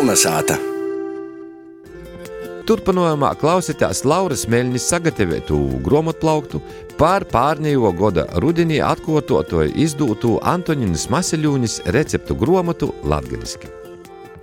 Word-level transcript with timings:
Kolnesāta! 0.00 0.54
Turpinājumā 2.64 3.36
klausītās 3.36 4.00
Lauras 4.08 4.48
Meļņas 4.48 4.86
sagatavotu 4.94 5.58
grāmatplauktu 5.84 6.56
par 6.96 7.28
pārņējo 7.28 7.92
gada 7.98 8.24
rudenī 8.40 8.80
atkārtotoju 8.80 9.76
izdūtu 9.84 10.40
Antoninas 10.54 11.04
Maseļūņas 11.12 11.74
receptu 11.92 12.32
grāmatu 12.40 12.88
latgaliski. 13.12 13.68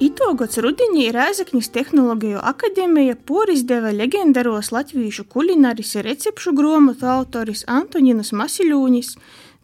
Itogods 0.06 0.62
rudenī 0.62 1.10
Rēzaknis 1.16 1.74
Tehnoloģiju 1.74 2.38
akadēmija 2.52 3.16
porizdeva 3.26 3.90
leģendaros 3.98 4.70
latviešu 4.76 5.24
kulināris 5.26 5.98
recepšu 6.06 6.54
grāmatu 6.60 7.10
autoris 7.16 7.66
Antoninas 7.66 8.30
Maseļūņas 8.30 9.10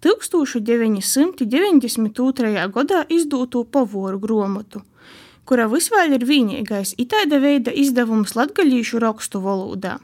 1992. 0.08 2.66
gadā 2.80 3.00
izdūto 3.20 3.62
pavoru 3.78 4.18
grāmatu, 4.26 4.82
kura 5.46 5.68
visvēl 5.72 6.18
ir 6.18 6.26
vienīgais 6.28 6.96
itāda 7.02 7.40
veida 7.44 7.72
izdevums 7.72 8.36
latgaļīšu 8.38 9.02
rakstu 9.04 9.42
valodā. 9.44 9.98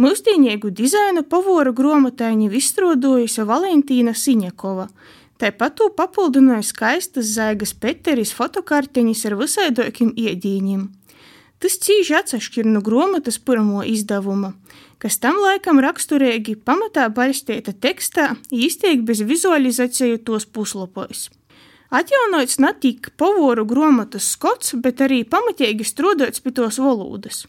Mūsdienīgu 0.00 0.70
dizainu 0.72 1.24
pavoru 1.28 1.74
grāmataini 1.76 2.48
izstrādājusi 2.56 3.44
Valentīna 3.44 4.14
Siņakova, 4.16 4.86
tāpat 5.42 5.74
to 5.76 5.90
papildināja 5.96 6.64
skaistas 6.64 7.34
zaigas 7.34 7.74
Peteris 7.74 8.32
fotokartiņas 8.36 9.26
ar 9.28 9.36
visaidokiem 9.40 10.14
iedīņiem. 10.16 10.86
Tas 11.60 11.76
cīži 11.84 12.16
atsašķir 12.16 12.70
no 12.70 12.80
grāmatas 12.80 13.36
pirmo 13.44 13.82
izdevuma, 13.84 14.54
kas 15.02 15.18
tam 15.20 15.42
laikam 15.42 15.82
raksturīgi 15.84 16.56
pamatā 16.64 17.10
balstīta 17.12 17.74
tekstā, 17.76 18.30
izteikti 18.48 19.04
bez 19.10 19.20
vizualizāciju 19.28 20.22
tos 20.24 20.48
puslapos. 20.48 21.28
Atjaunots 21.90 22.60
ne 22.62 22.70
tik 22.78 23.08
pavoru 23.18 23.64
grāmatas 23.66 24.28
skots, 24.36 24.76
bet 24.78 25.00
arī 25.02 25.24
pamatīgi 25.26 25.86
strādāts 25.86 26.42
pie 26.44 26.52
tos 26.54 26.78
valodas. 26.78 27.46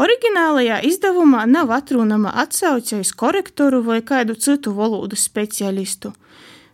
Oriģinālajā 0.00 0.80
izdevumā 0.88 1.44
nav 1.46 1.70
atrunama 1.76 2.32
atsaucējs 2.42 3.12
korektoru 3.20 3.82
vai 3.86 4.00
kādu 4.06 4.34
citu 4.34 4.72
valodas 4.74 5.22
speciālistu. 5.28 6.10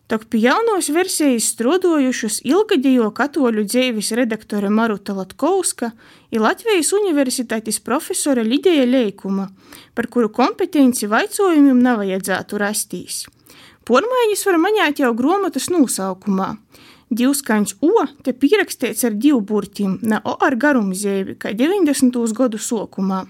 Tok 0.07 0.29
pie 0.31 0.45
jaunos 0.45 0.89
versijas 0.95 1.48
strādājušas 1.51 2.39
ilgadējo 2.47 3.09
katoļu 3.11 3.65
dzīves 3.67 4.13
redaktore 4.15 4.70
Maruta 4.70 5.17
Latkovska 5.17 5.91
ir 6.31 6.45
Latvijas 6.45 6.92
Universitātes 6.95 7.81
profesore 7.83 8.45
Lidija 8.47 8.87
Leikuma, 8.87 9.48
par 9.98 10.07
kuru 10.07 10.31
kompetenci 10.31 11.11
vaicojumiem 11.11 11.83
nav 11.83 12.05
vajadzētu 12.05 12.63
rastīs. 12.63 13.25
Pormaiņas 13.87 14.47
var 14.47 14.57
maņāt 14.63 15.03
jau 15.03 15.11
grāmatas 15.19 15.69
nosaukumā. 15.75 16.53
Divskaņš 17.11 17.77
O 17.87 18.07
te 18.27 18.33
pierakstīts 18.35 19.05
ar 19.07 19.15
divu 19.15 19.41
burtiem, 19.41 19.99
ne 20.03 20.19
O 20.25 20.35
ar 20.43 20.57
garumzēvi, 20.57 21.37
kā 21.39 21.55
90. 21.55 22.19
gadu 22.35 22.59
sokumā. 22.59 23.25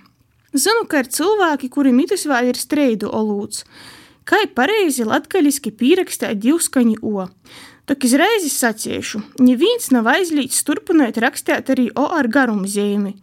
Zinu, 0.57 0.87
ka 0.89 1.03
ir 1.05 1.13
cilvēki, 1.13 1.69
kuri 1.69 1.93
mitus 1.93 2.25
vēl 2.25 2.55
ir 2.55 2.57
streidu 2.57 3.11
olūts, 3.13 3.67
Kā 4.27 4.41
pareizi 4.59 5.05
latgaļiski 5.07 5.71
pierakstīt 5.79 6.41
divskaņu 6.43 6.97
O? 7.07 7.29
Tok 7.87 8.07
izreiz 8.09 8.49
saciešu, 8.51 9.21
neviens 9.39 9.93
nav 9.95 10.09
aizlīdz 10.11 10.65
turpināt 10.67 11.21
rakstīt 11.23 11.71
arī 11.71 11.85
O 11.95 12.09
ar 12.11 12.27
garumu 12.27 12.67
zīmi. 12.67 13.15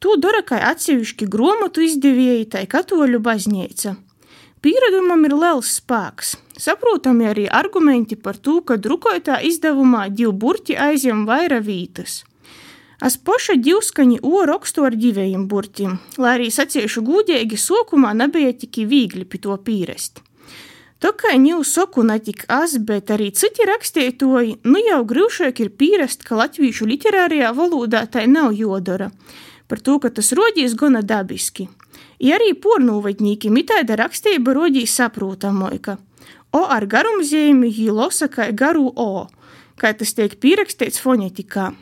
To 0.00 0.16
dara 0.16 0.40
kā 0.48 0.62
atsevišķi 0.70 1.28
grāmatu 1.28 1.84
izdevēji 1.84 2.48
tai 2.54 2.64
katoļu 2.72 3.20
baznīca. 3.20 3.92
Pieredumam 4.66 5.20
ir 5.28 5.30
liels 5.38 5.76
spēks. 5.78 6.32
Saprotami 6.58 7.28
arī 7.30 7.44
argumenti 7.46 8.16
par 8.18 8.34
to, 8.42 8.56
ka 8.66 8.74
drukotā 8.82 9.36
izdevumā 9.46 10.08
divu 10.10 10.32
burti 10.34 10.74
aizņem 10.74 11.20
vairāk 11.28 11.62
vītas. 11.68 12.16
Es 13.06 13.14
paša 13.28 13.54
divskaņi 13.62 14.18
O 14.26 14.42
rakstu 14.50 14.88
ar 14.88 14.96
diviem 14.98 15.44
burtiem, 15.46 16.00
lai 16.18 16.32
arī 16.40 16.50
saciešu 16.50 17.04
gudīgi, 17.06 17.54
sokumā 17.54 18.10
nebija 18.18 18.56
tik 18.58 18.80
viegli 18.90 19.22
pie 19.22 19.38
to 19.46 19.54
pierast. 19.68 20.18
Tā 20.98 21.14
kā 21.14 21.38
ņū 21.38 21.62
soku 21.62 22.02
ne 22.02 22.18
tik 22.18 22.42
az, 22.50 22.80
bet 22.82 23.14
arī 23.14 23.30
citi 23.30 23.70
rakstītoji, 23.70 24.58
nu 24.66 24.82
jau 24.82 25.02
grūšāk 25.06 25.62
ir 25.62 25.74
pierast, 25.78 26.26
ka 26.26 26.42
latviešu 26.42 26.90
literārajā 26.90 27.54
valodā 27.54 28.02
tai 28.10 28.26
nav 28.26 28.50
jodara, 28.58 29.12
par 29.70 29.78
to, 29.78 30.00
ka 30.02 30.10
tas 30.10 30.34
rodīs 30.34 30.74
gana 30.74 31.06
dabiski. 31.06 31.70
Ja 32.22 32.38
arī 32.38 32.52
pornūvedņīki 32.56 33.50
mitāda 33.52 33.98
rakstība 34.00 34.54
rodīs 34.56 34.94
saprotamoika. 34.96 35.98
O 36.56 36.62
ar 36.72 36.86
garumzīmi 36.88 37.68
jī 37.68 37.90
losa 37.92 38.30
kā 38.32 38.48
garu 38.56 38.86
O, 38.96 39.26
kā 39.76 39.92
tas 39.92 40.14
tiek 40.16 40.38
pierakstīts 40.40 41.02
fonetikā. 41.02 41.72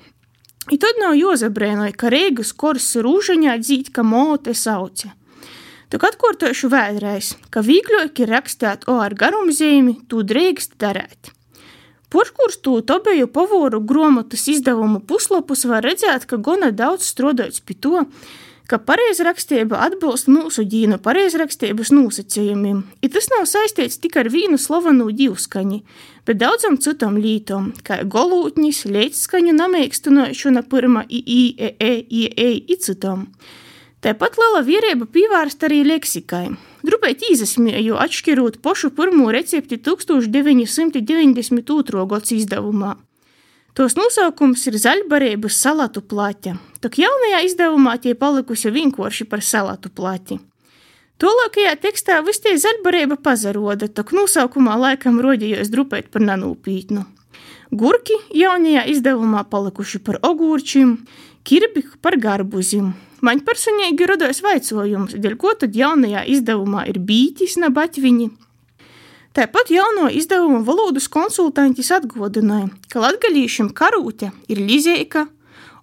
I 0.72 0.78
tad 0.80 0.98
nav 0.98 1.12
jozabrēnoja, 1.18 1.92
ka 1.92 2.10
Reigas 2.10 2.54
kors 2.56 2.88
rūžaņā 2.96 3.58
dzīt, 3.60 3.92
ka 3.94 4.02
mote 4.02 4.54
sauce. 4.56 5.12
Tik 5.92 6.06
atkārtošu 6.08 6.70
vēlreiz, 6.72 7.34
ka 7.52 7.60
vīgļāk 7.62 8.24
ir 8.24 8.32
rakstīt 8.32 8.88
O 8.90 8.96
ar 9.04 9.14
garumzīmi, 9.14 10.00
tu 10.08 10.24
drīkst 10.26 10.78
darēt. 10.80 11.30
Porškurs 12.10 12.60
to 12.64 12.78
tobeju 12.86 13.28
pavoru 13.34 13.80
grāmatas 13.82 14.46
izdevumu 14.50 15.00
puslapus 15.02 15.66
var 15.68 15.84
redzēt, 15.84 16.26
ka 16.30 16.38
gana 16.38 16.72
daudz 16.72 17.06
strādāts 17.10 17.60
pie 17.60 17.74
to, 17.74 18.04
ka 18.70 18.78
pareizrakstība 18.80 19.76
atbilst 19.86 20.28
mūsu 20.32 20.64
ģīnu 20.68 20.98
pareizrakstības 21.04 21.90
nosacījumiem. 21.94 22.78
I 23.04 23.06
tas 23.12 23.28
nav 23.32 23.44
saistīts 23.50 24.00
tikai 24.00 24.20
ar 24.24 24.30
vienu 24.32 24.56
slavenu 24.60 25.10
divskaņu, 25.12 25.82
bet 26.24 26.36
daudzam 26.40 26.78
citam 26.80 27.18
lītam, 27.20 27.72
kā 27.84 28.00
golūtnis, 28.08 28.86
leitskaņu 28.88 29.52
namēkstinošana 29.58 30.62
pirma 30.70 31.04
i, 31.08 31.20
i, 31.20 31.54
e, 31.58 31.74
e, 31.76 31.92
i, 32.08 32.24
e, 32.32 32.48
i 32.64 32.76
citam. 32.80 33.28
Tāpat 34.04 34.36
liela 34.36 34.60
vērība 34.64 35.06
pievērsta 35.08 35.66
arī 35.68 35.84
leksikai. 35.88 36.46
Drupēt 36.84 37.22
izsmēju, 37.24 37.96
atšķirot 37.96 38.60
pašu 38.64 38.90
pirmo 38.96 39.32
recepti 39.32 39.76
1992. 39.80 42.04
gads 42.10 42.30
izdevumā. 42.36 42.96
Tos 43.74 43.96
nosaukums 43.98 44.62
ir 44.70 44.76
zaļbarības 44.78 45.56
salatu 45.58 45.98
plaķa, 46.06 46.52
tak 46.78 46.98
jaunajā 47.02 47.40
izdevumā 47.48 47.96
tie 48.02 48.12
palikusi 48.14 48.70
vienkārši 48.70 49.26
par 49.26 49.42
salatu 49.42 49.90
plaķi. 49.90 50.38
Tolākajā 51.18 51.72
tekstā 51.82 52.20
viss 52.26 52.42
tie 52.42 52.54
zaļbarība 52.58 53.18
pazaroda, 53.22 53.88
tak 53.90 54.12
nosaukumā 54.14 54.76
laikam 54.78 55.18
rodījos 55.22 55.72
drupēt 55.74 56.12
par 56.14 56.22
nanūpītnu. 56.22 57.02
Gurki 57.74 58.20
jaunajā 58.34 58.86
izdevumā 58.94 59.42
palikuši 59.50 60.02
par 60.06 60.20
ogūrčiem, 60.22 60.94
kirbi 61.42 61.82
par 62.02 62.14
garbuzim, 62.22 62.92
Man 63.24 63.40
personīgi 63.40 64.04
radās 64.04 64.42
vaicojums, 64.44 65.14
dēļ 65.16 65.36
ko 65.40 65.54
tad 65.56 65.76
jaunajā 65.78 66.26
izdevumā 66.34 66.82
ir 66.90 66.98
bīķis, 67.08 67.56
ne 67.62 67.70
baķviņi. 67.72 68.26
Tāpat 69.34 69.70
jauno 69.74 70.06
izdevumu 70.14 70.60
valodas 70.62 71.08
konsultantis 71.10 71.88
atgādināja, 71.96 72.68
ka 72.86 73.00
latgaļīšiem 73.02 73.72
karūte 73.74 74.28
ir 74.46 74.60
lizeika, 74.62 75.24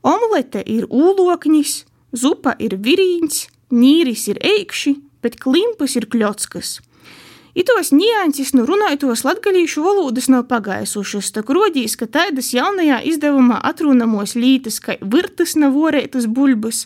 omlete 0.07 0.61
ir 0.63 0.85
ūloknis, 0.87 1.81
zupa 2.15 2.53
ir 2.63 2.77
virīņš, 2.79 3.41
nīris 3.75 4.29
ir 4.31 4.39
eikši, 4.39 4.95
bet 5.19 5.35
klimpas 5.43 5.97
ir 5.99 6.07
kļotskas. 6.07 6.79
Itos 7.51 7.91
nianses 7.91 8.53
nu 8.55 8.63
runājotos 8.63 9.25
latgalīšu 9.27 9.83
valodas 9.83 10.29
nav 10.31 10.45
pagaisušas, 10.47 11.33
tak 11.35 11.51
rodīs, 11.51 11.97
ka 11.99 12.07
taidas 12.07 12.53
jaunajā 12.55 13.01
izdevumā 13.11 13.59
atrunamos 13.67 14.37
lītas, 14.39 14.79
kā 14.79 14.95
virtas 15.03 15.57
nav 15.59 15.75
vorētas 15.75 16.31
buļbas, 16.31 16.85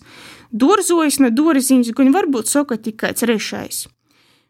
Dārzojas 0.55 1.19
no 1.19 1.29
dārziņš, 1.35 1.91
gan 1.97 2.13
varbūt 2.15 2.47
soka 2.47 2.77
tikai 2.79 3.11
trešais. 3.17 3.85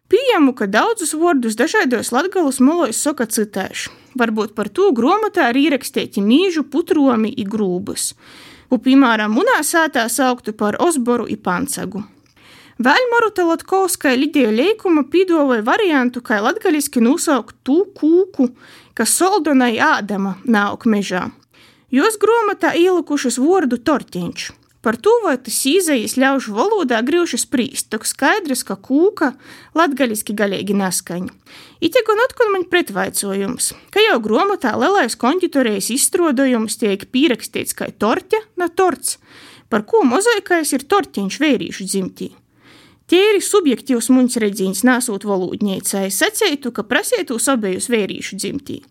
Pieņemu, 0.06 0.52
ka 0.54 0.68
daudzus 0.70 1.16
vārdus 1.18 1.56
dažādos 1.58 2.12
latgabalos 2.14 2.60
molos 2.62 2.98
soka 3.02 3.26
citēši. 3.26 3.90
Varbūt 4.20 4.52
par 4.54 4.68
to 4.70 4.92
grāmatā 4.94 5.48
ir 5.50 5.58
ierakstīti 5.64 6.22
mīžu, 6.22 6.62
putromi 6.70 7.32
un 7.34 7.48
grūbas, 7.50 8.12
ko, 8.70 8.78
piemēram, 8.78 9.34
munā 9.34 9.58
sātā 9.66 10.06
sauktu 10.06 10.54
par 10.54 10.78
osboru 10.80 11.26
un 11.26 11.40
pancagu. 11.42 12.04
Vēl 12.86 13.08
Maruta 13.12 13.48
Latkovskai 13.48 14.14
Lidija 14.20 14.52
Leikuma 14.54 15.06
pīdolēja 15.10 15.66
variantu, 15.66 16.22
kā 16.22 16.38
latgaliski 16.44 17.02
nosaukt 17.02 17.56
tū 17.66 17.80
kūku, 17.98 18.52
kas 18.94 19.16
soldonai 19.16 19.80
ādama 19.82 20.36
nauk 20.46 20.86
mežā. 20.86 21.32
Jos 21.90 22.20
grāmatā 22.22 22.76
ielikušas 22.78 23.40
vārdu 23.42 23.82
tortiņš– 23.82 24.52
Par 24.86 25.00
to, 25.02 25.10
vai 25.24 25.34
tas 25.42 25.56
izējas 25.66 26.14
ļaužu 26.22 26.52
valodā 26.54 27.00
grūši 27.02 27.40
spriest, 27.42 27.88
tok 27.90 28.04
skaidrs, 28.06 28.62
ka 28.68 28.76
kūka 28.78 29.32
latgaļiski 29.74 30.36
galīgi 30.38 30.78
neskaņa. 30.78 31.34
Ite 31.82 32.04
gan 32.06 32.22
atkal 32.28 32.52
man 32.54 32.68
pretvaicojums, 32.70 33.72
ka 33.90 34.06
jau 34.06 34.20
grāmatā 34.22 34.76
lielais 34.78 35.18
konditorijas 35.18 35.90
izstrādājums 35.96 36.78
tiek 36.78 37.08
pierakstīts 37.10 37.74
kā 37.74 37.90
torte 37.98 38.44
na 38.62 38.70
torts, 38.70 39.18
par 39.74 39.88
ko 39.90 40.06
mozaikais 40.06 40.78
ir 40.78 40.86
tortiņš 40.86 41.42
vērīšu 41.42 41.90
dzimtī. 41.90 42.30
Tīri 43.10 43.42
subjektīvs 43.42 44.14
muņas 44.14 44.38
redzīns 44.46 44.86
nesot 44.86 45.26
valodniecai, 45.26 46.12
sacītu, 46.14 46.70
ka 46.70 46.86
prasītu 46.86 47.42
abejus 47.42 47.90
vērīšu 47.90 48.38
dzimtī. 48.38 48.84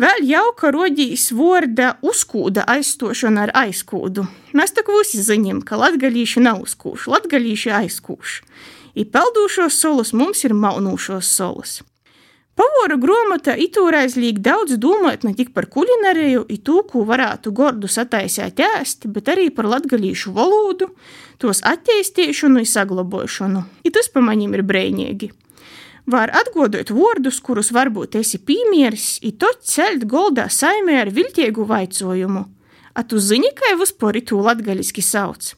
Vēl 0.00 0.22
jauka 0.24 0.70
rodīs 0.72 1.26
vārda 1.36 1.90
uzkūda 2.06 2.62
aizstošana 2.72 3.42
ar 3.44 3.50
aizkūdu. 3.66 4.24
Mēs 4.56 4.72
tak 4.72 4.88
visi 4.88 5.20
zinām, 5.20 5.60
ka 5.60 5.76
latgalīši 5.76 6.40
nav 6.46 6.62
uzkūši, 6.64 7.10
latgalīši 7.12 7.72
aizkūši. 7.82 8.38
I 8.96 9.04
peldūšos 9.04 9.76
solas 9.76 10.14
mums 10.16 10.40
ir 10.48 10.54
maunūšos 10.56 11.28
solas. 11.28 11.74
Pavora 12.56 12.96
grāmata 13.00 13.52
itūreiz 13.60 14.16
liek 14.16 14.40
daudz 14.44 14.78
domāt 14.80 15.22
ne 15.24 15.34
tik 15.36 15.52
par 15.56 15.68
kulināriju, 15.68 16.46
to, 16.64 16.80
ko 16.88 17.04
varētu 17.08 17.52
gordu 17.56 17.88
sataisīt 17.88 18.60
ēst, 18.64 19.04
bet 19.12 19.28
arī 19.28 19.50
par 19.52 19.68
latgalīšu 19.68 20.32
valodu, 20.36 20.90
tos 21.40 21.60
attīstīšanu 21.60 22.64
un 22.64 22.72
saglabāšanu. 22.72 23.64
I 23.84 23.92
tas 23.92 24.08
pamaņiem 24.12 24.56
ir 24.56 24.64
brēņīgi. 24.72 25.30
Var 26.06 26.32
atgodot 26.32 26.90
vārdus, 26.90 27.40
kurus 27.44 27.70
varbūt 27.76 28.16
esi 28.20 28.40
piemēris, 28.40 29.20
i 29.22 29.32
to 29.36 29.50
celt 29.60 30.06
goldā 30.08 30.48
saimē 30.48 31.00
ar 31.02 31.12
viltīgu 31.12 31.66
vaicojumu. 31.68 32.46
A 32.94 33.04
tu 33.06 33.20
zini, 33.22 33.52
kā 33.54 33.76
vispār 33.78 34.20
to 34.24 34.40
latgaļiski 34.40 35.04
sauc? 35.04 35.52